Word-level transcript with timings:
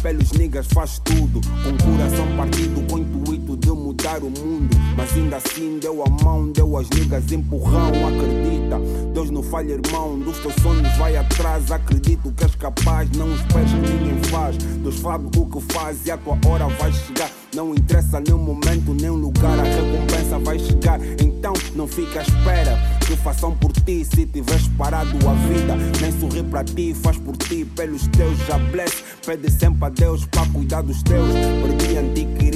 pelos 0.00 0.32
niggas 0.32 0.66
faz 0.66 1.00
tudo. 1.04 1.40
Com 1.62 1.90
coração 1.90 2.36
partido, 2.36 2.86
com 2.88 2.98
intuito 2.98 3.56
de 3.56 3.70
mudar 4.04 4.22
o 4.22 4.30
mundo. 4.30 4.76
Mas 4.96 5.12
ainda 5.16 5.36
assim 5.36 5.78
deu 5.80 6.02
a 6.04 6.10
mão, 6.22 6.52
deu 6.52 6.76
as 6.76 6.88
niggas 6.90 7.32
empurrão. 7.32 7.88
Acredita, 7.88 8.78
Deus 9.14 9.30
não 9.30 9.42
falha, 9.42 9.72
irmão. 9.72 10.18
Dos 10.18 10.38
teus 10.38 10.54
sonhos 10.56 10.96
vai 10.96 11.16
atrás. 11.16 11.70
Acredito 11.70 12.30
que 12.32 12.44
és 12.44 12.54
capaz, 12.54 13.08
não 13.16 13.34
esperes 13.34 13.70
que 13.70 13.78
ninguém 13.78 14.22
faz. 14.24 14.56
Deus 14.56 15.00
sabe 15.00 15.26
o 15.36 15.46
que 15.46 15.72
faz 15.72 16.06
e 16.06 16.10
a 16.10 16.16
tua 16.18 16.38
hora 16.46 16.68
vai 16.68 16.92
chegar. 16.92 17.30
Não 17.54 17.72
interessa 17.72 18.20
nem 18.20 18.34
o 18.34 18.38
momento, 18.38 18.92
nem 18.92 19.10
o 19.10 19.14
lugar, 19.14 19.58
a 19.58 19.62
recompensa 19.62 20.38
vai 20.40 20.58
chegar. 20.58 21.00
Então 21.20 21.52
não 21.76 21.86
fica 21.86 22.18
à 22.18 22.22
espera 22.22 22.76
que 23.06 23.16
façam 23.16 23.54
por 23.56 23.70
ti 23.72 24.04
se 24.04 24.26
tiveres 24.26 24.66
parado 24.76 25.16
a 25.28 25.34
vida. 25.34 25.76
Nem 26.00 26.12
sorrir 26.18 26.42
para 26.44 26.64
ti, 26.64 26.92
faz 26.94 27.16
por 27.18 27.36
ti, 27.36 27.64
pelos 27.64 28.08
teus, 28.08 28.36
já 28.48 28.58
bless. 28.58 29.04
Pede 29.24 29.50
sempre 29.50 29.84
a 29.84 29.88
Deus 29.88 30.26
para 30.26 30.46
cuidar 30.48 30.82
dos 30.82 31.00
teus. 31.04 31.28
Perdi 31.32 31.96
antiqueridos, 31.98 32.53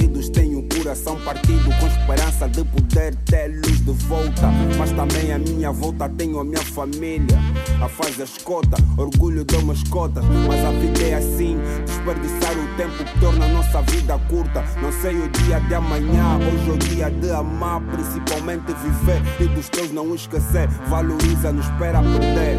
tenho 0.89 1.09
o 1.09 1.19
coração 1.19 1.19
partido 1.21 1.69
com 1.79 1.87
esperança 1.87 2.49
de 2.49 2.63
poder 2.63 3.15
tê-los 3.25 3.79
de 3.81 3.91
volta. 4.07 4.47
Mas 4.77 4.91
também 4.91 5.31
a 5.31 5.37
minha 5.37 5.71
volta 5.71 6.09
tenho 6.09 6.39
a 6.39 6.43
minha 6.43 6.61
família. 6.61 7.37
A 7.81 7.87
faz 7.87 8.17
escota, 8.17 8.75
orgulho 8.97 9.45
de 9.45 9.57
mascotas. 9.63 10.23
Mas 10.47 10.65
a 10.65 10.71
vida 10.71 11.03
é 11.03 11.13
assim, 11.15 11.57
desperdiçar 11.85 12.53
o 12.57 12.77
tempo 12.77 13.03
que 13.03 13.19
torna 13.19 13.45
a 13.45 13.49
nossa 13.49 13.81
vida 13.83 14.17
curta. 14.29 14.63
Não 14.81 14.91
sei 14.91 15.15
o 15.15 15.29
dia 15.29 15.59
de 15.59 15.75
amanhã, 15.75 16.37
hoje 16.37 16.69
é 16.69 16.73
o 16.73 16.77
dia 16.77 17.11
de 17.11 17.31
amar, 17.31 17.81
principalmente 17.81 18.73
viver 18.73 19.21
e 19.39 19.47
dos 19.47 19.69
teus 19.69 19.91
não 19.91 20.15
esquecer. 20.15 20.67
Valoriza, 20.87 21.51
não 21.51 21.61
espera 21.61 22.01
perder. 22.01 22.57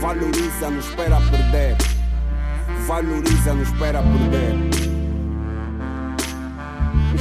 Valoriza, 0.00 0.70
não 0.70 0.78
espera 0.78 1.20
perder. 1.20 1.76
Valoriza, 2.86 3.54
não 3.54 3.62
espera 3.62 4.02
perder. 4.02 4.99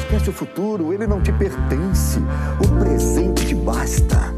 Esquece 0.10 0.32
o 0.32 0.34
futuro, 0.34 0.92
ele 0.92 1.06
não 1.06 1.22
te 1.22 1.32
pertence. 1.32 2.20
O 2.60 2.84
presente 2.84 3.46
te 3.46 3.54
basta. 3.54 4.34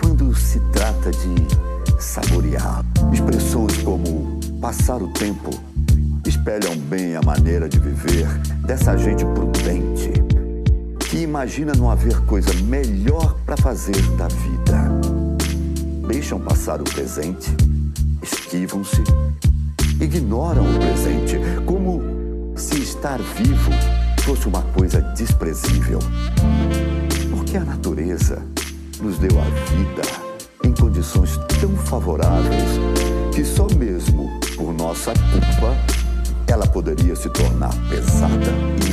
Quando 0.00 0.34
se 0.34 0.58
trata 0.72 1.10
de 1.10 2.02
saborear, 2.02 2.82
expressões 3.12 3.76
como 3.82 4.40
passar 4.58 5.02
o 5.02 5.08
tempo 5.08 5.50
espelham 6.26 6.74
bem 6.88 7.16
a 7.16 7.20
maneira 7.20 7.68
de 7.68 7.78
viver 7.78 8.26
dessa 8.64 8.96
gente 8.96 9.26
prudente 9.26 10.10
que 11.10 11.18
imagina 11.18 11.74
não 11.74 11.90
haver 11.90 12.18
coisa 12.22 12.50
melhor 12.62 13.36
para 13.44 13.58
fazer 13.58 14.00
da 14.16 14.28
vida. 14.28 14.90
Deixam 16.08 16.40
passar 16.40 16.80
o 16.80 16.84
presente, 16.84 17.54
esquivam-se, 18.22 19.04
ignoram 20.00 20.64
o 20.64 20.78
presente 20.78 21.38
como 21.66 22.00
se 22.56 22.80
estar 22.80 23.18
vivo 23.18 24.05
fosse 24.26 24.48
uma 24.48 24.62
coisa 24.62 25.00
desprezível. 25.16 26.00
Porque 27.30 27.56
a 27.56 27.64
natureza 27.64 28.42
nos 29.00 29.18
deu 29.18 29.30
a 29.38 29.44
vida 29.44 30.02
em 30.64 30.72
condições 30.72 31.38
tão 31.60 31.76
favoráveis 31.76 32.72
que 33.32 33.44
só 33.44 33.68
mesmo 33.78 34.28
por 34.56 34.72
nossa 34.72 35.12
culpa 35.12 35.76
ela 36.48 36.66
poderia 36.66 37.14
se 37.14 37.30
tornar 37.30 37.72
pesada 37.88 38.50
e 38.84 38.85